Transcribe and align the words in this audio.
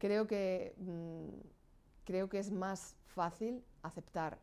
creo 0.00 0.26
que, 0.26 0.74
mm, 0.78 1.28
creo 2.04 2.28
que 2.28 2.40
es 2.40 2.50
más 2.50 2.96
fácil 3.06 3.62
aceptar 3.82 4.40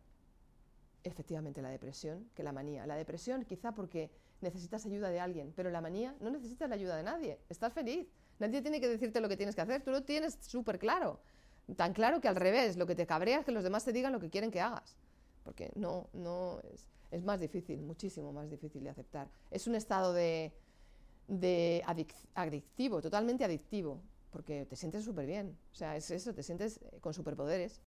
efectivamente 1.04 1.62
la 1.62 1.70
depresión 1.70 2.30
que 2.33 2.44
la 2.44 2.54
manía. 2.54 2.86
La 2.86 2.96
depresión 2.96 3.44
quizá 3.44 3.74
porque 3.74 4.09
necesitas 4.40 4.85
ayuda 4.85 5.09
de 5.09 5.20
alguien, 5.20 5.51
pero 5.56 5.70
la 5.70 5.82
manía 5.82 6.16
no 6.22 6.30
necesitas 6.30 6.70
la 6.70 6.75
ayuda 6.75 6.96
de 6.96 7.04
nadie, 7.04 7.40
estás 7.50 7.74
feliz, 7.74 8.07
nadie 8.39 8.62
tiene 8.62 8.80
que 8.80 8.88
decirte 8.88 9.20
lo 9.20 9.28
que 9.28 9.36
tienes 9.36 9.55
que 9.55 9.62
hacer, 9.62 9.84
tú 9.84 9.91
lo 9.91 10.04
tienes 10.04 10.38
súper 10.41 10.78
claro, 10.78 11.20
tan 11.76 11.94
claro 11.94 12.21
que 12.21 12.28
al 12.28 12.36
revés, 12.36 12.78
lo 12.78 12.86
que 12.86 12.96
te 12.96 13.08
cabrea 13.08 13.39
es 13.39 13.46
que 13.46 13.52
los 13.52 13.64
demás 13.64 13.84
te 13.84 13.92
digan 13.92 14.14
lo 14.14 14.20
que 14.20 14.30
quieren 14.30 14.52
que 14.52 14.62
hagas, 14.62 14.96
porque 15.44 15.71
no, 15.76 16.08
no 16.14 16.62
es, 16.71 16.88
es 17.10 17.24
más 17.24 17.39
difícil, 17.39 17.82
muchísimo 17.82 18.32
más 18.32 18.50
difícil 18.50 18.84
de 18.84 18.92
aceptar. 18.92 19.28
Es 19.50 19.66
un 19.66 19.74
estado 19.74 20.14
de, 20.14 20.54
de 21.28 21.84
adictivo, 22.36 23.02
totalmente 23.02 23.44
adictivo, 23.44 24.02
porque 24.32 24.66
te 24.66 24.75
sientes 24.75 25.04
súper 25.04 25.25
bien, 25.25 25.57
o 25.71 25.75
sea, 25.75 25.96
es 25.96 26.12
eso, 26.12 26.34
te 26.34 26.43
sientes 26.43 26.80
eh, 26.82 27.00
con 27.00 27.14
superpoderes. 27.14 27.82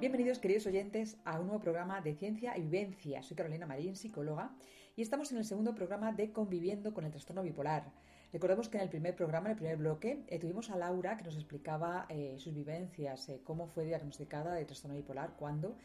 Bienvenidos, 0.00 0.40
queridos 0.40 0.66
oyentes, 0.66 1.16
a 1.24 1.38
un 1.38 1.46
nuevo 1.46 1.62
programa 1.62 2.00
de 2.00 2.14
Ciencia 2.14 2.58
y 2.58 2.62
Vivencia. 2.62 3.22
Soy 3.22 3.36
Carolina 3.36 3.66
Marín, 3.66 3.94
psicóloga, 3.94 4.52
y 4.96 5.02
estamos 5.02 5.30
en 5.30 5.38
el 5.38 5.44
segundo 5.44 5.74
programa 5.74 6.12
de 6.12 6.32
Conviviendo 6.32 6.92
con 6.92 7.04
el 7.04 7.12
Trastorno 7.12 7.42
Bipolar. 7.42 7.92
Recordemos 8.32 8.70
que 8.70 8.78
en 8.78 8.82
el 8.84 8.88
primer 8.88 9.14
programa, 9.14 9.48
en 9.48 9.52
el 9.52 9.56
primer 9.58 9.76
bloque, 9.76 10.24
eh, 10.26 10.38
tuvimos 10.38 10.70
a 10.70 10.76
Laura 10.76 11.18
que 11.18 11.24
nos 11.24 11.36
explicaba 11.36 12.06
eh, 12.08 12.36
sus 12.38 12.54
vivencias, 12.54 13.28
eh, 13.28 13.42
cómo 13.44 13.66
fue 13.66 13.84
diagnosticada 13.84 14.54
de 14.54 14.64
trastorno 14.64 14.96
bipolar, 14.96 15.36
cuándo, 15.36 15.76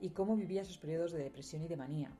y 0.00 0.10
cómo 0.10 0.36
vivía 0.36 0.64
sus 0.64 0.76
periodos 0.76 1.12
de 1.12 1.18
depresión 1.18 1.62
y 1.62 1.66
de 1.66 1.76
manía. 1.76 2.12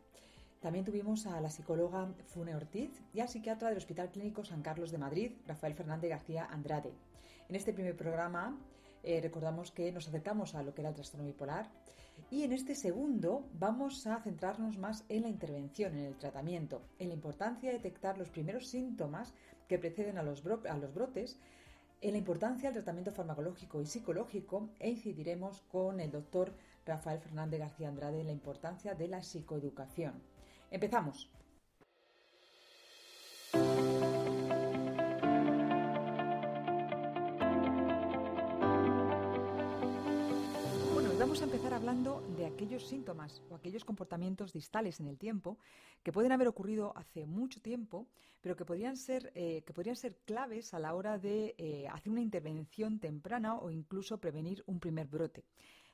También 0.65 0.87
tuvimos 0.87 1.27
a 1.27 1.43
la 1.43 1.51
psicóloga 1.51 2.11
Fune 2.25 2.57
Ortiz 2.57 3.03
y 3.13 3.21
al 3.21 3.29
psiquiatra 3.29 3.69
del 3.69 3.77
Hospital 3.77 4.11
Clínico 4.11 4.47
San 4.47 4.63
Carlos 4.63 4.91
de 4.91 4.97
Madrid, 4.97 5.33
Rafael 5.47 5.75
Fernández 5.75 6.09
García 6.09 6.47
Andrade. 6.47 6.91
En 7.51 7.55
este 7.55 7.75
primer 7.75 7.95
programa 7.95 8.59
eh, 9.03 9.21
recordamos 9.21 9.73
que 9.73 9.93
nos 9.93 10.09
acercamos 10.09 10.55
a 10.55 10.63
lo 10.63 10.73
que 10.73 10.81
era 10.81 10.89
el 10.89 10.95
trastorno 10.95 11.27
bipolar 11.27 11.71
y 12.31 12.45
en 12.45 12.53
este 12.53 12.75
segundo 12.75 13.47
vamos 13.53 14.07
a 14.07 14.23
centrarnos 14.23 14.79
más 14.79 15.05
en 15.11 15.25
la 15.25 15.29
intervención, 15.29 15.99
en 15.99 16.07
el 16.07 16.17
tratamiento, 16.17 16.81
en 16.99 17.09
la 17.09 17.15
importancia 17.15 17.69
de 17.69 17.77
detectar 17.77 18.17
los 18.17 18.31
primeros 18.31 18.67
síntomas 18.69 19.35
que 19.69 19.79
preceden 19.79 20.17
a 20.17 20.23
los, 20.23 20.43
a 20.47 20.79
los 20.79 20.95
brotes 20.95 21.39
en 22.01 22.13
la 22.13 22.19
importancia 22.19 22.71
del 22.71 22.83
tratamiento 22.83 23.13
farmacológico 23.13 23.83
y 23.83 23.87
psicológico 23.87 24.71
e 24.79 24.89
incidiremos 24.89 25.61
con 25.71 26.01
el 26.01 26.11
doctor 26.11 26.55
Rafael 26.87 27.21
Fernández 27.21 27.61
García 27.61 27.89
Andrade 27.89 28.23
en 28.23 28.29
la 28.29 28.33
importancia 28.33 28.95
de 28.95 29.09
la 29.09 29.23
psicoeducación. 29.23 30.34
Empezamos. 30.75 31.31
Bueno, 40.93 41.11
vamos 41.17 41.41
a 41.41 41.45
empezar 41.45 41.75
hablando 41.75 42.23
de 42.37 42.47
aquellos 42.47 42.89
síntomas 42.89 43.41
o 43.51 43.55
aquellos 43.55 43.85
comportamientos 43.85 44.53
distales 44.53 44.99
en 44.99 45.07
el 45.07 45.17
tiempo 45.17 45.59
que 46.03 46.11
pueden 46.11 46.33
haber 46.33 46.49
ocurrido 46.49 46.93
hace 46.97 47.25
mucho 47.25 47.61
tiempo, 47.61 48.09
pero 48.41 48.57
que 48.57 48.65
podrían 48.65 48.97
ser, 48.97 49.31
eh, 49.37 49.63
que 49.65 49.73
podrían 49.73 49.95
ser 49.95 50.17
claves 50.25 50.75
a 50.75 50.81
la 50.81 50.97
hora 50.97 51.19
de 51.19 51.55
eh, 51.57 51.87
hacer 51.87 52.11
una 52.11 52.21
intervención 52.21 52.99
temprana 52.99 53.59
o 53.59 53.71
incluso 53.71 54.19
prevenir 54.19 54.65
un 54.67 54.81
primer 54.81 55.07
brote. 55.07 55.45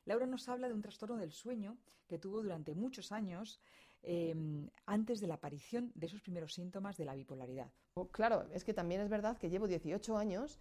Laura 0.06 0.25
nos 0.25 0.48
habla 0.48 0.69
de 0.69 0.75
un 0.75 0.81
trastorno 0.81 1.19
del 1.19 1.33
sueño 1.33 1.77
que 2.08 2.19
tuvo 2.19 2.42
durante 2.42 2.75
muchos 2.75 3.12
años 3.12 3.61
Em, 4.02 4.70
antes 4.86 5.20
de 5.20 5.26
la 5.26 5.34
aparición 5.34 5.92
de 5.94 6.06
esos 6.06 6.22
primeros 6.22 6.54
síntomas 6.54 6.96
de 6.96 7.04
la 7.04 7.14
bipolaridad. 7.14 7.70
Oh, 7.94 8.08
claro, 8.08 8.46
es 8.52 8.64
que 8.64 8.72
también 8.72 9.02
es 9.02 9.10
verdad 9.10 9.36
que 9.36 9.50
llevo 9.50 9.68
18 9.68 10.16
años 10.16 10.58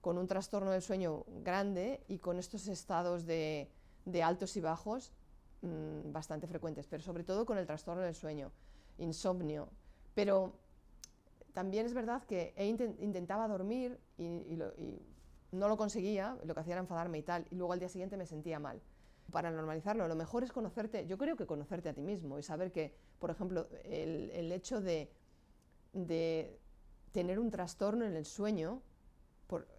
con 0.00 0.16
un 0.16 0.26
trastorno 0.26 0.70
del 0.70 0.80
sueño 0.80 1.24
grande 1.44 2.02
y 2.08 2.18
con 2.18 2.38
estos 2.38 2.66
estados 2.66 3.26
de, 3.26 3.70
altos 4.24 4.56
y 4.56 4.62
bajos 4.62 5.12
mm, 5.60 6.12
bastante 6.12 6.46
frecuentes, 6.46 6.86
pero 6.86 7.02
sobre 7.02 7.24
todo 7.24 7.44
con 7.44 7.58
el 7.58 7.66
trastorno 7.66 8.02
del 8.02 8.14
sueño, 8.14 8.52
insomnio. 8.96 9.68
Pero 10.14 10.54
también 11.52 11.84
es 11.84 11.92
verdad 11.92 12.24
que 12.24 12.54
intentaba 13.00 13.48
dormir 13.48 14.00
y, 14.16 14.24
y 14.24 14.58
no 15.52 15.68
lo 15.68 15.76
conseguía, 15.76 16.38
lo 16.42 16.54
que 16.54 16.60
hacía 16.60 16.72
era 16.72 16.80
enfadarme 16.80 17.18
y 17.18 17.22
tal, 17.22 17.46
y 17.50 17.56
luego 17.56 17.74
al 17.74 17.80
día 17.80 17.88
siguiente 17.90 18.16
me 18.16 18.24
sentía 18.24 18.58
mal 18.58 18.80
para 19.30 19.50
normalizarlo, 19.50 20.08
lo 20.08 20.16
mejor 20.16 20.44
es 20.44 20.52
conocerte, 20.52 21.06
yo 21.06 21.18
creo 21.18 21.36
que 21.36 21.46
conocerte 21.46 21.88
a 21.88 21.94
ti 21.94 22.02
mismo 22.02 22.38
y 22.38 22.42
saber 22.42 22.72
que, 22.72 22.94
por 23.18 23.30
ejemplo, 23.30 23.68
el, 23.84 24.50
hecho 24.52 24.80
de, 24.80 25.10
tener 27.12 27.38
un 27.38 27.50
trastorno 27.50 28.04
en 28.04 28.14
el 28.14 28.24
sueño, 28.24 28.82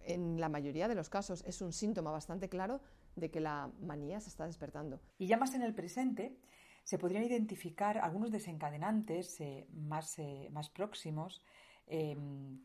en 0.04 0.40
la 0.40 0.48
mayoría 0.48 0.88
de 0.88 0.94
los 0.94 1.08
casos 1.08 1.44
es 1.46 1.62
un 1.62 1.72
síntoma 1.72 2.10
bastante 2.10 2.48
claro 2.48 2.80
de 3.16 3.30
que 3.30 3.40
la 3.40 3.70
manía 3.80 4.20
se 4.20 4.28
está 4.28 4.46
despertando. 4.46 5.00
Y 5.18 5.26
ya 5.26 5.36
más 5.36 5.54
en 5.54 5.62
el 5.62 5.74
presente, 5.74 6.36
se 6.84 6.98
podrían 6.98 7.24
identificar 7.24 7.98
algunos 7.98 8.30
desencadenantes 8.30 9.40
eh, 9.40 9.66
más, 9.72 10.18
eh, 10.18 10.48
más, 10.50 10.70
próximos, 10.70 11.42
eh, 11.86 12.16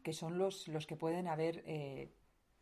que 0.04 0.14
son 0.14 0.38
los, 0.38 0.66
que 0.88 0.96
pueden 0.96 1.28
haber 1.28 1.64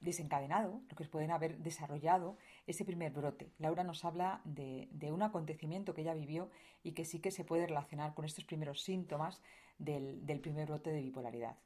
desencadenado, 0.04 0.82
lo 0.90 0.96
que 0.96 1.06
pueden 1.06 1.32
haber 1.32 1.58
desarrollado 1.60 2.38
ese 2.68 2.86
primer 2.86 3.12
brote. 3.12 3.52
Laura 3.58 3.84
nos 3.84 4.06
habla 4.06 4.42
de, 4.44 4.90
un 5.12 5.22
acontecimiento 5.22 5.94
que 5.94 6.02
ella 6.02 6.14
vivió 6.14 6.50
y 6.84 6.92
que 6.92 7.06
sí 7.06 7.20
que 7.20 7.32
se 7.32 7.44
puede 7.44 7.66
relacionar 7.66 8.14
con 8.14 8.26
estos 8.26 8.44
primeros 8.44 8.84
síntomas 8.84 9.42
del, 9.78 10.22
primer 10.42 10.68
brote 10.68 10.92
de 10.92 11.02
bipolaridad. 11.02 11.58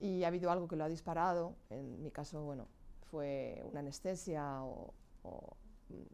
Y 0.00 0.24
ha 0.24 0.28
habido 0.28 0.50
algo 0.50 0.66
que 0.66 0.76
lo 0.76 0.84
ha 0.84 0.88
disparado, 0.88 1.56
en 1.70 2.02
mi 2.02 2.10
caso, 2.10 2.42
bueno, 2.42 2.68
fue 3.10 3.62
una 3.70 3.80
anestesia 3.80 4.64
o, 4.64 4.92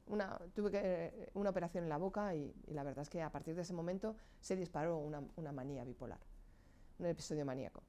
una, 0.07 0.39
tuve 0.55 1.31
una 1.35 1.51
operación 1.51 1.85
en 1.85 1.91
la 1.91 1.97
boca 1.97 2.35
y, 2.35 2.53
la 2.67 2.83
verdad 2.83 3.03
es 3.03 3.09
que 3.09 3.23
a 3.23 3.31
partir 3.31 3.55
de 3.55 3.63
ese 3.63 3.73
momento 3.73 4.17
se 4.41 4.57
disparó 4.57 4.99
una, 4.99 5.23
una 5.37 5.53
manía 5.53 5.85
bipolar, 5.85 6.21
un 6.99 7.07
episodio 7.07 7.47
maníaco. 7.47 7.83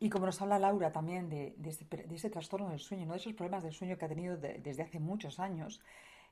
Y 0.00 0.10
como 0.10 0.26
nos 0.26 0.40
habla 0.40 0.58
Laura 0.58 0.92
también 0.92 1.28
de, 1.28 1.54
de, 1.56 1.70
este, 1.70 2.30
trastorno 2.30 2.70
del 2.70 2.78
sueño, 2.78 3.04
uno 3.04 3.14
de 3.14 3.18
esos 3.18 3.32
problemas 3.32 3.64
del 3.64 3.72
sueño 3.72 3.98
que 3.98 4.04
ha 4.04 4.08
tenido 4.08 4.36
desde 4.36 4.82
hace 4.82 5.00
muchos 5.00 5.40
años, 5.40 5.82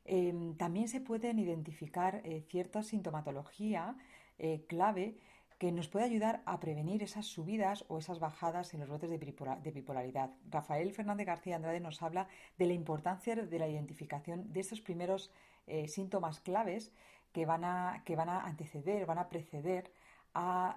em, 0.04 0.56
también 0.56 0.88
se 0.88 1.00
pueden 1.00 1.38
identificar 1.40 2.20
eh, 2.24 2.44
cierta 2.48 2.84
sintomatología 2.84 3.96
eh, 4.38 4.64
clave 4.68 5.16
que 5.58 5.72
nos 5.72 5.88
puede 5.88 6.04
ayudar 6.04 6.42
a 6.44 6.60
prevenir 6.60 7.02
esas 7.02 7.26
subidas 7.26 7.84
o 7.88 7.98
esas 7.98 8.20
bajadas 8.20 8.72
en 8.74 8.80
los 8.80 8.88
brotes 8.88 9.10
de, 9.10 9.70
bipolaridad. 9.72 10.30
Rafael 10.50 10.92
Fernández 10.92 11.26
García 11.26 11.56
Andrade 11.56 11.80
nos 11.80 12.02
habla 12.02 12.28
de 12.58 12.66
la 12.66 12.74
importancia 12.74 13.34
de 13.34 13.58
la 13.58 13.66
identificación 13.66 14.52
de 14.52 14.60
estos 14.60 14.82
primeros 14.82 15.32
eh, 15.66 15.88
síntomas 15.88 16.40
claves 16.40 16.92
que 17.32 17.46
van, 17.46 17.64
a, 17.64 18.02
que 18.04 18.16
van 18.16 18.28
a 18.28 18.42
anteceder, 18.42 19.06
van 19.06 19.18
a 19.18 19.28
preceder 19.30 19.90
a, 20.34 20.76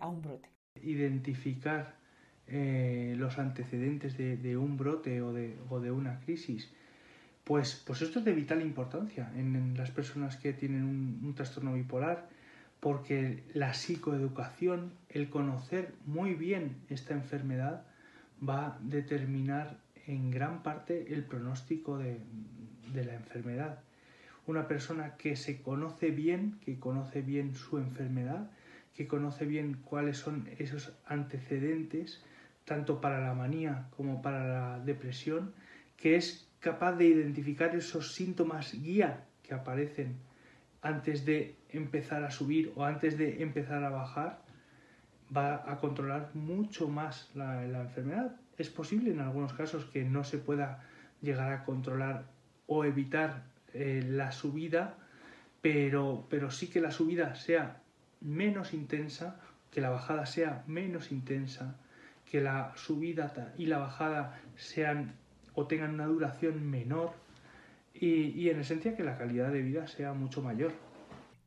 a 0.00 0.08
un 0.08 0.22
brote. 0.22 0.50
Identificar 0.82 1.99
eh, 2.52 3.14
los 3.16 3.38
antecedentes 3.38 4.16
de, 4.16 4.56
un 4.56 4.76
brote 4.76 5.22
o 5.22 5.32
de, 5.32 5.56
o 5.68 5.78
de, 5.80 5.90
una 5.92 6.18
crisis, 6.20 6.68
pues, 7.44 7.82
pues 7.86 8.02
esto 8.02 8.18
es 8.18 8.24
de 8.24 8.32
vital 8.32 8.60
importancia 8.60 9.30
en, 9.36 9.74
las 9.76 9.90
personas 9.90 10.36
que 10.36 10.52
tienen 10.52 10.84
un, 10.84 11.34
trastorno 11.34 11.74
bipolar, 11.74 12.28
porque 12.80 13.44
la 13.54 13.72
psicoeducación, 13.72 14.92
el 15.10 15.28
conocer 15.30 15.92
muy 16.06 16.34
bien 16.34 16.76
esta 16.88 17.14
enfermedad, 17.14 17.84
va 18.46 18.66
a 18.66 18.78
determinar 18.82 19.78
en 20.06 20.30
gran 20.30 20.62
parte 20.62 21.12
el 21.14 21.22
pronóstico 21.22 21.98
de, 21.98 22.18
de 22.92 23.04
la 23.04 23.14
enfermedad. 23.14 23.80
Una 24.46 24.66
persona 24.66 25.16
que 25.16 25.36
se 25.36 25.62
conoce 25.62 26.10
bien, 26.10 26.58
que 26.64 26.80
conoce 26.80 27.22
bien 27.22 27.54
su 27.54 27.78
enfermedad, 27.78 28.50
que 28.96 29.06
conoce 29.06 29.44
bien 29.44 29.76
cuáles 29.84 30.18
son 30.18 30.48
esos 30.58 30.92
antecedentes, 31.06 32.24
tanto 32.70 33.00
para 33.00 33.18
la 33.18 33.34
manía 33.34 33.88
como 33.96 34.22
para 34.22 34.46
la 34.46 34.78
depresión, 34.78 35.52
que 35.96 36.14
es 36.14 36.48
capaz 36.60 36.92
de 36.92 37.06
identificar 37.06 37.74
esos 37.74 38.14
síntomas 38.14 38.80
guía 38.80 39.24
que 39.42 39.54
aparecen 39.54 40.14
antes 40.80 41.24
de 41.24 41.56
empezar 41.70 42.22
a 42.22 42.30
subir 42.30 42.72
o 42.76 42.84
antes 42.84 43.18
de 43.18 43.42
empezar 43.42 43.82
a 43.82 43.90
bajar, 43.90 44.42
va 45.36 45.64
a 45.66 45.78
controlar 45.80 46.30
mucho 46.34 46.88
más 46.88 47.28
la, 47.34 47.64
enfermedad. 47.64 48.36
Es 48.56 48.70
posible 48.70 49.10
en 49.10 49.18
algunos 49.18 49.52
casos 49.52 49.84
que 49.86 50.04
no 50.04 50.22
se 50.22 50.38
pueda 50.38 50.84
llegar 51.22 51.52
a 51.52 51.64
controlar 51.64 52.26
o 52.68 52.84
evitar 52.84 53.42
eh, 53.74 54.04
la 54.06 54.30
subida, 54.30 54.94
pero, 55.60 56.24
pero 56.30 56.52
sí 56.52 56.68
que 56.68 56.80
la 56.80 56.92
subida 56.92 57.34
sea 57.34 57.82
menos 58.20 58.74
intensa, 58.74 59.40
que 59.72 59.80
la 59.80 59.90
bajada 59.90 60.24
sea 60.24 60.62
menos 60.68 61.10
intensa, 61.10 61.74
que 62.30 62.40
la 62.40 62.72
subida 62.76 63.54
y 63.58 63.66
la 63.66 63.78
bajada 63.78 64.40
sean 64.54 65.16
o 65.54 65.66
tengan 65.66 65.94
una 65.94 66.06
duración 66.06 66.64
menor 66.70 67.12
y, 67.92 68.48
en 68.48 68.60
esencia 68.60 68.96
que 68.96 69.02
la 69.02 69.18
calidad 69.18 69.50
de 69.50 69.62
vida 69.62 69.86
sea 69.88 70.12
mucho 70.12 70.40
mayor. 70.40 70.72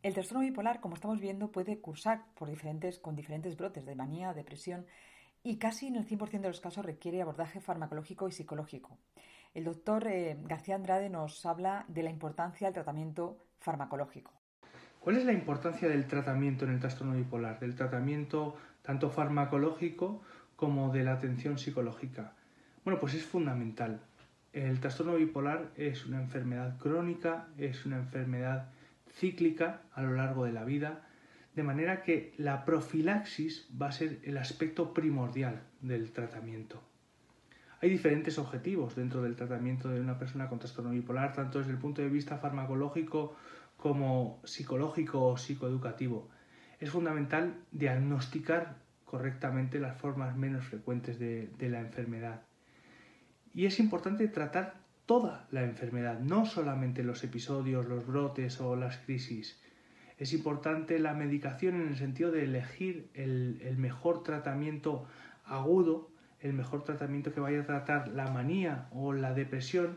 El 0.04 0.14
trastorno 0.14 0.44
bipolar, 0.44 0.82
como 0.82 0.96
estamos 0.96 1.22
viendo, 1.22 1.52
puede 1.52 1.80
cursar 1.80 2.26
por 2.36 2.50
diferentes, 2.50 3.00
con 3.00 3.16
diferentes 3.16 3.56
brotes 3.56 3.86
de 3.86 3.96
manía, 3.96 4.34
depresión 4.34 4.86
y 5.42 5.58
casi 5.58 5.88
en 5.88 5.96
el 5.96 6.06
100% 6.06 6.42
de 6.42 6.48
los 6.50 6.60
casos 6.60 6.86
requiere 6.86 7.22
abordaje 7.22 7.62
farmacológico 7.62 8.28
y 8.28 8.34
psicológico. 8.34 8.98
El 9.54 9.64
doctor 9.64 10.08
eh, 10.08 10.38
García 10.44 10.76
Andrade 10.76 11.10
nos 11.10 11.46
habla 11.46 11.86
de 11.88 12.04
la 12.04 12.10
importancia 12.10 12.68
del 12.68 12.74
tratamiento 12.74 13.38
farmacológico. 13.60 14.34
¿Cuál 15.00 15.18
es 15.18 15.26
la 15.26 15.34
importancia 15.34 15.88
del 15.88 16.08
tratamiento 16.08 16.66
en 16.66 16.72
el 16.72 16.80
trastorno 16.80 17.14
bipolar? 17.14 17.60
Del 17.60 17.76
tratamiento 17.76 18.56
tanto 18.82 19.10
farmacológico 19.10 20.22
como 20.64 20.94
de 20.94 21.04
la 21.04 21.12
atención 21.12 21.58
psicológica. 21.58 22.32
Bueno, 22.86 22.98
pues 22.98 23.16
es 23.16 23.26
fundamental. 23.26 24.00
El 24.54 24.80
trastorno 24.80 25.16
bipolar 25.16 25.72
es 25.76 26.06
una 26.06 26.22
enfermedad 26.22 26.78
crónica, 26.78 27.50
es 27.58 27.86
una 27.86 27.98
enfermedad 27.98 28.70
cíclica 29.12 29.82
a 29.94 30.04
lo 30.04 30.14
largo 30.14 30.46
de 30.46 30.54
la 30.54 30.64
vida, 30.64 31.06
de 31.54 31.64
manera 31.64 32.02
que 32.02 32.34
la 32.38 32.64
profilaxis 32.64 33.68
va 33.76 33.88
a 33.88 33.92
ser 33.92 34.22
el 34.24 34.38
aspecto 34.38 34.94
primordial 34.94 35.64
del 35.82 36.14
tratamiento. 36.14 36.82
Hay 37.82 37.90
diferentes 37.90 38.40
objetivos 38.40 38.96
dentro 38.96 39.22
del 39.22 39.36
tratamiento 39.36 39.90
de 39.90 40.00
una 40.00 40.18
persona 40.18 40.48
con 40.48 40.60
trastorno 40.60 40.92
bipolar, 40.92 41.34
tanto 41.34 41.60
desde 41.60 41.74
el 41.74 41.78
punto 41.78 42.02
de 42.02 42.08
vista 42.08 42.38
farmacológico 42.38 43.36
como 43.76 44.40
psicológico 44.46 45.26
o 45.26 45.36
psicoeducativo. 45.36 46.30
Es 46.80 46.90
fundamental 46.90 47.54
diagnosticar 47.74 48.83
correctamente 49.14 49.80
las 49.80 49.96
formas 49.96 50.36
menos 50.36 50.66
frecuentes 50.66 51.20
de, 51.20 51.52
la 51.60 51.82
enfermedad. 51.82 52.42
Y 53.54 53.68
es 53.68 53.80
importante 53.80 54.28
tratar 54.28 54.74
toda 55.06 55.46
la 55.52 55.62
enfermedad, 55.62 56.20
no 56.20 56.48
solamente 56.48 57.04
los 57.04 57.24
episodios, 57.24 57.88
los 57.88 58.08
brotes 58.08 58.60
o 58.60 58.76
las 58.76 58.98
crisis. 58.98 59.62
Es 60.18 60.34
importante 60.34 60.98
la 60.98 61.14
medicación 61.14 61.76
en 61.76 61.90
el 61.90 61.96
sentido 61.96 62.32
de 62.32 62.46
elegir 62.46 63.12
el, 63.14 63.62
el 63.64 63.78
mejor 63.78 64.24
tratamiento 64.24 65.06
agudo 65.46 66.10
el 66.40 66.54
mejor 66.54 66.84
tratamiento 66.84 67.32
que 67.32 67.40
vaya 67.40 67.62
a 67.62 67.66
tratar 67.68 68.08
la 68.08 68.32
manía 68.32 68.88
o 68.94 69.14
la 69.14 69.36
depresión, 69.36 69.96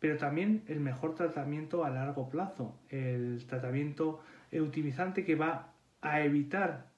pero 0.00 0.18
también 0.18 0.64
el 0.66 0.80
mejor 0.80 1.14
tratamiento 1.14 1.84
a 1.84 1.90
largo 1.90 2.28
plazo, 2.28 2.74
el 2.88 3.46
tratamiento 3.46 4.20
eutimizante 4.50 5.24
que 5.24 5.36
va 5.36 5.72
a 6.02 6.20
evitar 6.22 6.89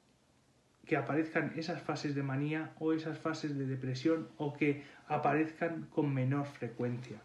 que 0.86 0.96
aparezcan 0.96 1.52
esas 1.56 1.80
fases 1.82 2.14
de 2.14 2.22
manía 2.22 2.74
o 2.78 2.92
esas 2.92 3.18
fases 3.18 3.56
de 3.56 3.66
depresión 3.66 4.28
o 4.36 4.52
que 4.52 4.84
aparezcan 5.06 5.88
con 5.90 6.12
menor 6.12 6.46
frecuencia. 6.46 7.22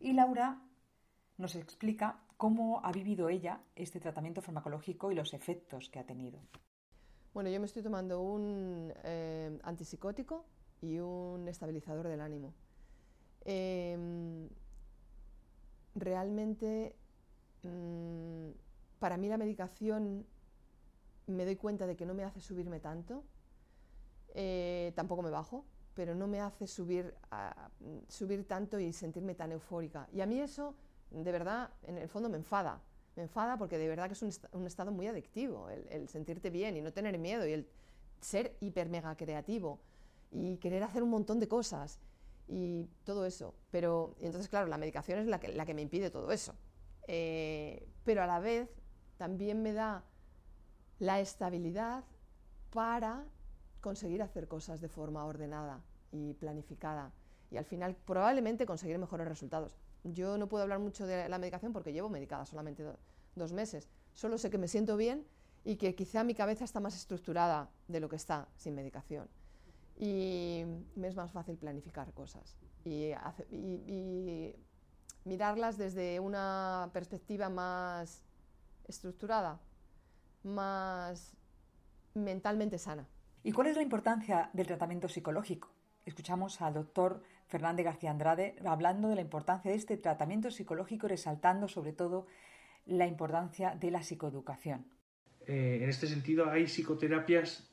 Y 0.00 0.12
Laura 0.12 0.60
nos 1.36 1.54
explica 1.54 2.18
cómo 2.36 2.80
ha 2.84 2.92
vivido 2.92 3.28
ella 3.28 3.60
este 3.76 4.00
tratamiento 4.00 4.42
farmacológico 4.42 5.12
y 5.12 5.14
los 5.14 5.34
efectos 5.34 5.88
que 5.90 5.98
ha 5.98 6.06
tenido. 6.06 6.38
Bueno, 7.34 7.50
yo 7.50 7.60
me 7.60 7.66
estoy 7.66 7.82
tomando 7.82 8.20
un 8.20 8.92
eh, 9.04 9.58
antipsicótico 9.62 10.44
y 10.80 10.98
un 10.98 11.46
estabilizador 11.48 12.08
del 12.08 12.20
ánimo. 12.20 12.54
Em, 13.44 14.48
realmente, 15.94 16.96
mm, 17.62 18.50
para 18.98 19.16
mí 19.16 19.28
la 19.28 19.36
medicación 19.36 20.26
me 21.28 21.44
doy 21.44 21.56
cuenta 21.56 21.86
de 21.86 21.96
que 21.96 22.06
no 22.06 22.14
me 22.14 22.24
hace 22.24 22.40
subirme 22.40 22.80
tanto, 22.80 23.24
eh, 24.34 24.92
tampoco 24.94 25.22
me 25.22 25.30
bajo, 25.30 25.64
pero 25.94 26.14
no 26.14 26.26
me 26.26 26.40
hace 26.40 26.66
subir, 26.66 27.14
subir 28.08 28.46
tanto 28.46 28.78
y 28.78 28.92
sentirme 28.92 29.34
tan 29.34 29.52
eufórica. 29.52 30.08
Y 30.12 30.20
a 30.20 30.26
mí 30.26 30.40
eso, 30.40 30.74
de 31.10 31.32
verdad, 31.32 31.70
en 31.82 31.98
el 31.98 32.08
fondo 32.08 32.28
me 32.28 32.36
enfada. 32.36 32.80
Me 33.16 33.24
enfada 33.24 33.58
porque 33.58 33.78
de 33.78 33.88
verdad 33.88 34.06
que 34.06 34.12
es 34.12 34.22
un, 34.22 34.66
estado 34.66 34.92
muy 34.92 35.08
adictivo, 35.08 35.68
el, 35.68 36.08
sentirte 36.08 36.50
bien 36.50 36.76
y 36.76 36.82
no 36.82 36.92
tener 36.92 37.18
miedo 37.18 37.46
y 37.46 37.52
el 37.52 37.68
ser 38.20 38.56
hiper 38.60 38.88
mega 38.88 39.16
creativo 39.16 39.80
y 40.30 40.58
querer 40.58 40.84
hacer 40.84 41.02
un 41.02 41.10
montón 41.10 41.40
de 41.40 41.48
cosas 41.48 41.98
y 42.46 42.88
todo 43.02 43.26
eso. 43.26 43.54
Pero 43.72 44.14
entonces, 44.20 44.48
claro, 44.48 44.68
la 44.68 44.78
medicación 44.78 45.18
es 45.18 45.26
la 45.26 45.40
que, 45.40 45.48
la 45.48 45.66
que 45.66 45.74
me 45.74 45.82
impide 45.82 46.10
todo 46.10 46.30
eso. 46.30 46.54
Eh, 47.08 47.88
pero 48.04 48.22
a 48.22 48.26
la 48.26 48.38
vez 48.38 48.70
también 49.16 49.62
me 49.62 49.72
da 49.72 50.04
la 50.98 51.20
estabilidad 51.20 52.04
para 52.70 53.24
conseguir 53.80 54.22
hacer 54.22 54.48
cosas 54.48 54.80
de 54.80 54.88
forma 54.88 55.24
ordenada 55.24 55.80
y 56.12 56.34
planificada 56.34 57.12
y 57.50 57.56
al 57.56 57.64
final 57.64 57.94
probablemente 57.94 58.66
conseguir 58.66 58.98
mejores 58.98 59.28
resultados. 59.28 59.76
Yo 60.04 60.38
no 60.38 60.48
puedo 60.48 60.62
hablar 60.62 60.78
mucho 60.78 61.06
de 61.06 61.28
la 61.28 61.38
medicación 61.38 61.72
porque 61.72 61.92
llevo 61.92 62.08
medicada 62.08 62.44
solamente 62.44 62.84
dos 63.34 63.52
meses. 63.52 63.88
Solo 64.12 64.38
sé 64.38 64.50
que 64.50 64.58
me 64.58 64.68
siento 64.68 64.96
bien 64.96 65.26
y 65.64 65.76
que 65.76 65.94
quizá 65.94 66.24
mi 66.24 66.34
cabeza 66.34 66.64
está 66.64 66.80
más 66.80 66.96
estructurada 66.96 67.70
de 67.88 68.00
lo 68.00 68.08
que 68.08 68.16
está 68.16 68.48
sin 68.56 68.74
medicación 68.74 69.28
y 69.98 70.62
me 70.94 71.08
es 71.08 71.16
más 71.16 71.32
fácil 71.32 71.56
planificar 71.56 72.12
cosas 72.12 72.56
y, 72.84 73.12
mirarlas 75.24 75.76
desde 75.76 76.20
una 76.20 76.88
perspectiva 76.94 77.50
más 77.50 78.22
estructurada, 78.86 79.60
más 80.42 81.36
mentalmente 82.14 82.78
sana. 82.78 83.06
¿Y 83.42 83.52
cuál 83.52 83.68
es 83.68 83.76
la 83.76 83.82
importancia 83.82 84.50
del 84.52 84.66
tratamiento 84.66 85.08
psicológico? 85.08 85.70
Escuchamos 86.04 86.60
al 86.60 86.74
doctor 86.74 87.22
Fernández 87.46 87.84
García 87.84 88.10
Andrade 88.10 88.56
hablando 88.64 89.08
de 89.08 89.14
la 89.14 89.20
importancia 89.20 89.70
de 89.70 89.76
este 89.76 89.96
tratamiento 89.96 90.50
psicológico, 90.50 91.08
resaltando 91.08 91.68
sobre 91.68 91.92
todo 91.92 92.26
la 92.86 93.06
importancia 93.06 93.74
de 93.74 93.90
la 93.90 94.02
psicoeducación. 94.02 94.86
Eh, 95.46 95.80
en 95.82 95.88
este 95.88 96.06
sentido, 96.06 96.50
hay 96.50 96.66
psicoterapias 96.66 97.70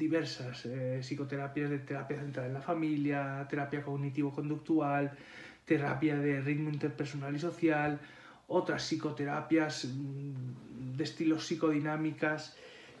diversas 0.00 0.64
eh, 0.64 1.02
psicoterapias 1.02 1.68
de 1.68 1.78
terapia 1.80 2.18
central 2.18 2.46
en 2.46 2.54
la 2.54 2.62
familia, 2.62 3.46
terapia 3.48 3.82
cognitivo-conductual, 3.82 5.12
terapia 5.66 6.16
de 6.16 6.40
ritmo 6.40 6.70
interpersonal 6.70 7.36
y 7.36 7.38
social, 7.38 8.00
otras 8.50 8.82
psicoterapias 8.82 9.86
mm, 9.86 10.96
de 10.96 11.04
estilos 11.04 11.46
psicodinámicas. 11.46 12.56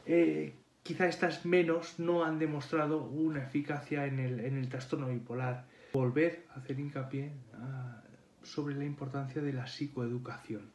Eh, 0.06 0.54
quizá 0.82 1.06
estas 1.06 1.44
menos 1.44 1.98
no 1.98 2.24
han 2.24 2.38
demostrado 2.38 3.04
una 3.04 3.42
eficacia 3.44 4.06
en 4.06 4.18
el, 4.18 4.40
en 4.40 4.56
el 4.56 4.68
trastorno 4.68 5.08
bipolar. 5.08 5.66
Volver 5.92 6.46
a 6.54 6.60
hacer 6.60 6.78
hincapié 6.78 7.32
ah, 7.54 8.02
sobre 8.42 8.76
la 8.76 8.84
importancia 8.84 9.42
de 9.42 9.52
la 9.52 9.66
psicoeducación. 9.66 10.70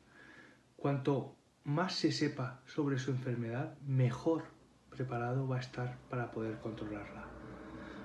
Cuanto 0.75 1.36
más 1.63 1.95
se 1.95 2.12
sepa 2.12 2.62
sobre 2.66 3.00
su 3.00 3.12
enfermedad, 3.12 3.77
mejor 3.88 4.44
preparado 4.89 5.48
va 5.48 5.57
a 5.57 5.62
estar 5.62 5.98
para 6.10 6.31
poder 6.31 6.60
controlarla. 6.60 7.25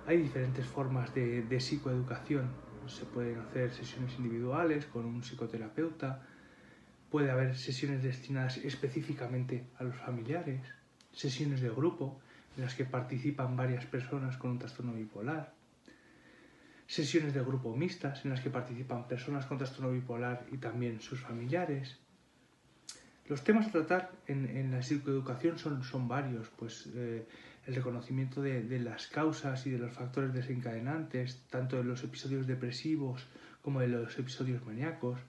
Hay 0.07 0.17
diferentes 0.23 0.67
formas 0.67 1.15
de, 1.15 1.61
psicoeducación. 1.61 2.49
Se 2.87 3.05
pueden 3.05 3.39
hacer 3.39 3.73
sesiones 3.73 4.15
individuales 4.19 4.87
con 4.87 5.05
un 5.05 5.23
psicoterapeuta, 5.23 6.27
puede 7.11 7.31
haber 7.31 7.57
sesiones 7.57 8.03
destinadas 8.03 8.59
específicamente 8.59 9.67
a 9.79 9.85
los 9.85 9.97
familiares, 9.97 10.61
sesiones 11.13 11.61
de 11.61 11.71
grupo 11.71 12.21
en 12.57 12.65
las 12.65 12.75
que 12.75 12.85
participan 12.85 13.57
varias 13.57 13.85
personas 13.87 14.37
con 14.37 14.53
un 14.53 14.59
trastorno 14.59 14.93
bipolar, 14.93 15.53
sesiones 16.87 17.35
de 17.35 17.43
grupo 17.43 17.77
mixtas 17.77 18.25
en 18.25 18.31
las 18.31 18.41
que 18.41 18.51
participan 18.51 19.07
personas 19.07 19.47
con 19.47 19.59
trastorno 19.59 19.93
bipolar 19.93 20.47
y 20.51 20.59
también 20.59 21.01
sus 21.01 21.21
familiares, 21.21 21.99
los 23.31 23.45
temas 23.45 23.69
a 23.69 23.71
tratar 23.71 24.11
en, 24.27 24.73
la 24.73 24.83
psicoeducación 24.83 25.57
son, 25.57 25.85
son 25.85 26.09
varios, 26.09 26.49
pues 26.59 26.89
eh, 26.97 27.25
el 27.65 27.75
reconocimiento 27.77 28.43
de, 28.43 28.81
las 28.81 29.07
causas 29.07 29.65
y 29.69 29.71
de 29.71 29.79
los 29.79 29.93
factores 29.93 30.33
desencadenantes, 30.33 31.45
tanto 31.49 31.77
de 31.77 31.85
los 31.85 32.03
episodios 32.03 32.49
depresivos 32.49 33.25
como 33.63 33.79
de 33.79 33.87
los 33.87 34.19
episodios 34.19 34.67
maníacos, 34.67 35.21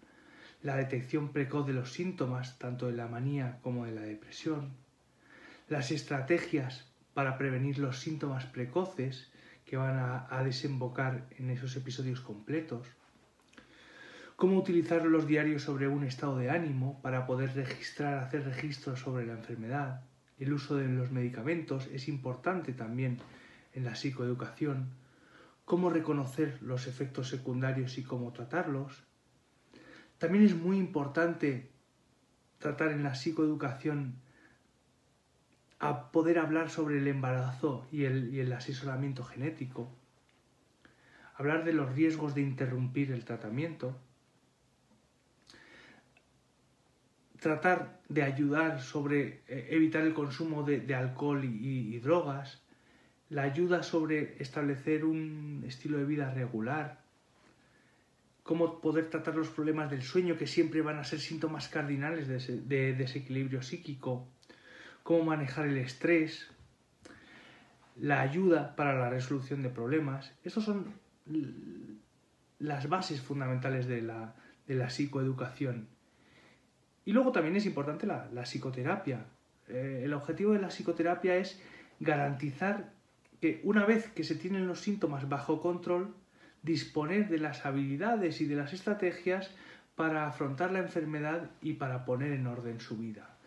la 0.61 0.75
detección 0.75 1.31
precoz 1.31 1.65
de 1.67 1.73
los 1.73 1.91
síntomas, 1.91 2.57
tanto 2.59 2.87
de 2.87 2.93
la 2.93 3.07
manía 3.07 3.59
como 3.61 3.85
de 3.85 3.91
la 3.91 4.01
depresión, 4.01 4.73
las 5.67 5.91
estrategias 5.91 6.87
para 7.13 7.37
prevenir 7.37 7.79
los 7.79 7.99
síntomas 7.99 8.45
precoces 8.45 9.31
que 9.65 9.77
van 9.77 9.97
a 9.97 10.43
desembocar 10.43 11.27
en 11.37 11.49
esos 11.49 11.75
episodios 11.75 12.19
completos, 12.19 12.87
cómo 14.41 14.57
utilizar 14.57 15.05
los 15.05 15.27
diarios 15.27 15.61
sobre 15.61 15.87
un 15.87 16.03
estado 16.03 16.35
de 16.39 16.49
ánimo 16.49 16.99
para 17.03 17.27
poder 17.27 17.53
registrar, 17.53 18.23
hacer 18.23 18.43
registros 18.43 18.99
sobre 18.99 19.27
la 19.27 19.33
enfermedad. 19.33 20.01
El 20.39 20.51
uso 20.53 20.77
de 20.77 20.87
los 20.87 21.11
medicamentos 21.11 21.87
es 21.93 22.07
importante 22.07 22.73
también 22.73 23.19
en 23.73 23.85
la 23.85 23.93
psicoeducación. 23.93 24.89
Cómo 25.63 25.91
reconocer 25.91 26.57
los 26.63 26.87
efectos 26.87 27.29
secundarios 27.29 27.99
y 27.99 28.03
cómo 28.03 28.33
tratarlos. 28.33 29.03
También 30.21 30.45
es 30.45 30.55
muy 30.55 30.77
importante 30.77 31.71
tratar 32.59 32.91
en 32.91 33.01
la 33.01 33.15
psicoeducación 33.15 34.21
a 35.79 36.11
poder 36.11 36.37
hablar 36.37 36.69
sobre 36.69 36.99
el 36.99 37.07
embarazo 37.07 37.87
y 37.91 38.03
el, 38.03 38.53
asesoramiento 38.53 39.23
genético, 39.23 39.91
hablar 41.33 41.63
de 41.63 41.73
los 41.73 41.95
riesgos 41.95 42.35
de 42.35 42.41
interrumpir 42.41 43.11
el 43.11 43.25
tratamiento, 43.25 43.97
tratar 47.39 47.99
de 48.07 48.21
ayudar 48.21 48.79
sobre 48.79 49.41
eh, 49.47 49.69
evitar 49.71 50.03
el 50.03 50.13
consumo 50.13 50.61
de, 50.61 50.93
alcohol 50.93 51.43
y, 51.43 51.97
drogas, 51.97 52.61
la 53.29 53.41
ayuda 53.41 53.81
sobre 53.81 54.39
establecer 54.39 55.03
un 55.03 55.63
estilo 55.65 55.97
de 55.97 56.05
vida 56.05 56.31
regular, 56.31 57.00
cómo 58.51 58.81
poder 58.81 59.09
tratar 59.09 59.33
los 59.35 59.47
problemas 59.47 59.89
del 59.89 60.01
sueño, 60.01 60.37
que 60.37 60.45
siempre 60.45 60.81
van 60.81 60.99
a 60.99 61.05
ser 61.05 61.21
síntomas 61.21 61.69
cardinales 61.69 62.27
de, 62.27 62.93
desequilibrio 62.93 63.61
psíquico, 63.61 64.27
cómo 65.03 65.23
manejar 65.23 65.67
el 65.67 65.77
estrés, 65.77 66.51
la 67.95 68.19
ayuda 68.19 68.75
para 68.75 68.99
la 68.99 69.09
resolución 69.09 69.63
de 69.63 69.69
problemas. 69.69 70.33
Esas 70.43 70.65
son 70.65 70.95
las 72.59 72.89
bases 72.89 73.21
fundamentales 73.21 73.87
de 73.87 74.01
la, 74.01 74.89
psicoeducación. 74.89 75.87
Y 77.05 77.13
luego 77.13 77.31
también 77.31 77.55
es 77.55 77.65
importante 77.65 78.05
la, 78.05 78.43
psicoterapia. 78.43 79.27
Eh, 79.69 80.01
el 80.03 80.13
objetivo 80.13 80.51
de 80.51 80.59
la 80.59 80.67
psicoterapia 80.67 81.37
es 81.37 81.57
garantizar 82.01 82.91
que 83.39 83.61
una 83.63 83.85
vez 83.85 84.11
que 84.11 84.25
se 84.25 84.35
tienen 84.35 84.67
los 84.67 84.81
síntomas 84.81 85.29
bajo 85.29 85.61
control, 85.61 86.13
disponer 86.63 87.29
de 87.29 87.39
las 87.39 87.65
habilidades 87.65 88.41
y 88.41 88.45
de 88.45 88.55
las 88.55 88.73
estrategias 88.73 89.51
para 89.95 90.27
afrontar 90.27 90.71
la 90.71 90.79
enfermedad 90.79 91.51
y 91.61 91.73
para 91.73 92.05
poner 92.05 92.31
en 92.31 92.47
orden 92.47 92.79
su 92.79 92.97
vida. 92.97 93.37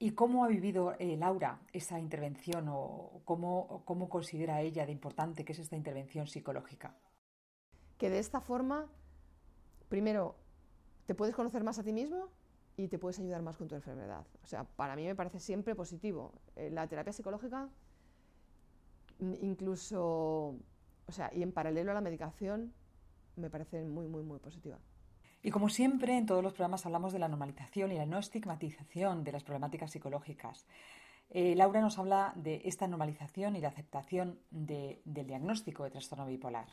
¿Y 0.00 0.12
cómo 0.12 0.44
ha 0.44 0.48
vivido 0.48 0.94
eh, 0.98 1.16
Laura 1.16 1.58
esa 1.72 1.98
intervención 1.98 2.66
o 2.68 3.20
cómo, 3.24 3.82
cómo 3.84 4.08
considera 4.08 4.60
ella 4.60 4.86
de 4.86 4.92
importante 4.92 5.44
que 5.44 5.52
es 5.52 5.58
esta 5.58 5.76
intervención 5.76 6.28
psicológica? 6.28 6.94
Que 7.96 8.08
de 8.10 8.20
esta 8.20 8.40
forma, 8.40 8.86
primero, 9.88 10.36
te 11.06 11.16
puedes 11.16 11.34
conocer 11.34 11.64
más 11.64 11.80
a 11.80 11.82
ti 11.82 11.92
mismo 11.92 12.28
y 12.76 12.86
te 12.86 12.98
puedes 12.98 13.18
ayudar 13.18 13.42
más 13.42 13.56
con 13.56 13.66
tu 13.66 13.74
enfermedad. 13.74 14.24
O 14.44 14.46
sea, 14.46 14.62
para 14.62 14.94
mí 14.94 15.04
me 15.04 15.16
parece 15.16 15.40
siempre 15.40 15.74
positivo. 15.74 16.32
Eh, 16.54 16.70
la 16.70 16.86
terapia 16.86 17.12
psicológica, 17.12 17.68
incluso 19.18 20.54
o 21.08 21.12
sea, 21.12 21.30
y 21.34 21.42
en 21.42 21.52
paralelo 21.52 21.90
a 21.90 21.94
la 21.94 22.00
medicación, 22.00 22.74
me 23.36 23.50
parece 23.50 23.82
muy, 23.82 24.06
muy, 24.06 24.22
muy 24.22 24.38
positiva. 24.38 24.78
Y 25.42 25.50
como 25.50 25.68
siempre, 25.68 26.16
en 26.16 26.26
todos 26.26 26.42
los 26.42 26.52
programas 26.52 26.84
hablamos 26.84 27.12
de 27.12 27.18
la 27.18 27.28
normalización 27.28 27.92
y 27.92 27.96
la 27.96 28.06
no 28.06 28.18
estigmatización 28.18 29.24
de 29.24 29.32
las 29.32 29.44
problemáticas 29.44 29.92
psicológicas. 29.92 30.66
Eh, 31.30 31.54
Laura 31.54 31.80
nos 31.80 31.98
habla 31.98 32.32
de 32.36 32.62
esta 32.64 32.86
normalización 32.88 33.56
y 33.56 33.60
la 33.60 33.68
aceptación 33.68 34.40
del 34.50 35.00
diagnóstico 35.26 35.84
de 35.84 35.90
trastorno 35.90 36.26
bipolar. 36.26 36.66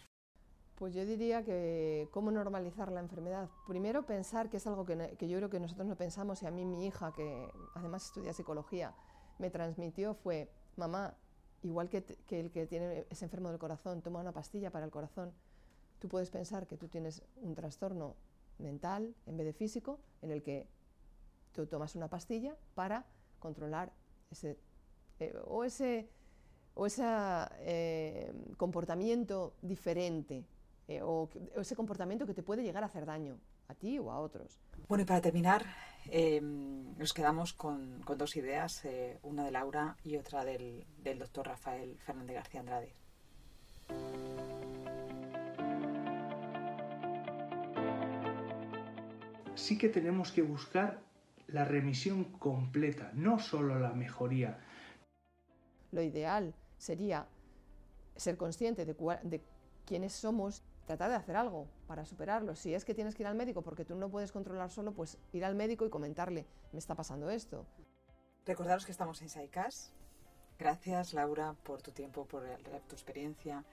Pues 0.76 0.94
yo 0.94 1.06
diría 1.06 1.44
que 1.44 2.10
cómo 2.12 2.32
normalizar 2.32 2.92
la 2.92 3.00
enfermedad. 3.00 3.50
Primero 3.68 4.06
pensar 4.06 4.50
que 4.50 4.58
es 4.58 4.68
algo 4.68 4.86
que, 4.86 5.16
que 5.18 5.30
yo 5.30 5.38
creo 5.38 5.50
que 5.50 5.60
nosotros 5.60 5.88
no 5.88 5.96
pensamos 5.96 6.42
y 6.44 6.48
a 6.48 6.52
mí 6.52 6.66
mi 6.66 6.86
hija, 6.86 7.14
que 7.14 7.50
además 7.76 8.06
estudia 8.08 8.34
psicología, 8.34 8.94
me 9.38 9.50
transmitió 9.50 10.16
fue, 10.16 10.50
mamá, 10.76 11.16
igual 11.66 11.90
que, 11.90 12.04
el 12.30 12.52
que 12.52 12.68
tiene, 12.68 13.06
es 13.10 13.22
enfermo 13.24 13.50
del 13.50 13.60
corazón 13.60 14.02
toma 14.02 14.20
una 14.20 14.32
pastilla 14.32 14.70
para 14.72 14.86
el 14.86 14.92
corazón, 14.92 15.34
tú 16.00 16.08
puedes 16.08 16.30
pensar 16.30 16.68
que 16.68 16.78
tú 16.78 16.88
tienes 16.88 17.24
un 17.42 17.56
trastorno 17.56 18.16
mental 18.60 19.16
en 19.26 19.38
vez 19.38 19.48
de 19.48 19.54
físico, 19.54 20.00
en 20.22 20.32
el 20.32 20.44
que 20.44 20.68
tú 21.54 21.66
tomas 21.66 21.96
una 21.96 22.08
pastilla 22.08 22.56
para 22.76 23.06
controlar 23.40 23.92
ese, 24.32 24.58
eh, 25.20 25.34
o 25.46 25.64
ese, 25.64 26.10
o 26.76 26.88
eh, 26.88 28.34
comportamiento 28.58 29.56
diferente, 29.62 30.46
eh, 30.88 31.02
o, 31.02 31.30
ese 31.56 31.76
comportamiento 31.76 32.26
que 32.26 32.34
te 32.34 32.44
puede 32.44 32.64
llegar 32.64 32.84
a 32.84 32.88
hacer 32.88 33.06
daño 33.06 33.40
a 33.68 33.74
ti 33.74 33.98
o 33.98 34.12
a 34.12 34.20
otros. 34.20 34.60
Bueno, 34.88 35.02
y 35.02 35.06
para 35.06 35.22
terminar, 35.22 35.66
em, 36.12 36.96
nos 36.98 37.12
quedamos 37.12 37.54
con, 37.54 38.02
dos 38.02 38.36
ideas, 38.36 38.86
eh, 38.86 39.18
una 39.24 39.44
de 39.44 39.52
Laura 39.52 39.98
y 40.04 40.16
otra 40.18 40.46
del, 40.46 40.86
del 41.00 41.18
doctor 41.18 41.48
Rafael 41.48 41.98
Fernández 41.98 42.36
García 42.36 42.60
Andrade. 42.60 42.94
Sí 49.56 49.78
que 49.80 49.90
tenemos 49.90 50.32
que 50.32 50.44
buscar 50.44 51.02
la 51.48 51.66
remisión 51.66 52.26
completa, 52.26 53.10
no 53.16 53.40
solo 53.40 53.80
la 53.80 53.94
mejoría. 53.94 54.60
Lo 55.92 56.04
ideal 56.04 56.54
sería 56.78 57.28
ser 58.16 58.38
consciente 58.38 58.86
de, 58.86 58.94
de 59.24 59.42
quiénes 59.86 60.14
somos 60.14 60.64
tratar 60.86 61.10
de 61.10 61.16
hacer 61.16 61.36
algo 61.36 61.68
para 61.88 62.06
superarlo. 62.06 62.56
Si 62.56 62.74
es 62.74 62.86
que 62.86 62.94
tienes 62.94 63.16
que 63.16 63.24
ir 63.24 63.28
al 63.28 63.36
médico 63.36 63.62
porque 63.62 63.86
tú 63.86 63.96
no 63.96 64.10
puedes 64.10 64.32
controlar 64.32 64.70
solo, 64.70 64.94
pues 64.94 65.18
ir 65.34 65.46
al 65.46 65.56
médico 65.56 65.86
y 65.86 65.90
comentarle, 65.90 66.46
me 66.72 66.80
está 66.80 66.96
pasando 66.96 67.30
esto. 67.30 67.66
Recordaros 68.46 68.86
que 68.86 68.92
estamos 68.92 69.22
en 69.22 69.30
SAICAS. 69.30 69.92
Gracias, 70.58 71.14
Laura, 71.14 71.56
por 71.64 71.82
tu 71.82 71.92
tiempo, 71.92 72.26
por 72.26 72.44
tu 72.88 72.96
experiencia, 72.96 73.66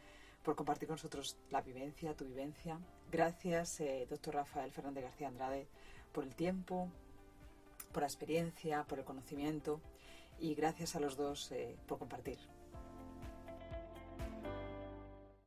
por 0.42 0.56
compartir 0.56 0.88
con 0.88 0.94
nosotros 0.94 1.36
la 1.50 1.60
vivencia, 1.60 2.16
tu 2.16 2.24
vivencia. 2.24 2.80
Gracias, 3.10 3.80
eh, 3.80 4.06
doctor 4.08 4.34
Rafael 4.34 4.72
Fernández 4.72 5.04
García 5.04 5.28
Andrade, 5.28 5.68
por 6.12 6.24
el 6.24 6.34
tiempo, 6.34 6.88
por 7.92 8.02
la 8.02 8.08
experiencia, 8.08 8.84
por 8.84 8.98
el 8.98 9.04
conocimiento 9.04 9.80
y 10.40 10.54
gracias 10.54 10.96
a 10.96 11.00
los 11.00 11.16
dos 11.16 11.52
eh, 11.52 11.76
por 11.86 11.98
compartir. 11.98 12.38